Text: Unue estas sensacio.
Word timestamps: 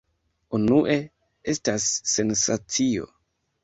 Unue 0.59 0.95
estas 1.55 1.89
sensacio. 2.17 3.11